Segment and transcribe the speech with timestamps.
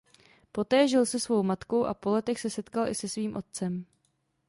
[0.51, 3.85] Poté žil se svou matkou a po letech se setkal i se svým otcem.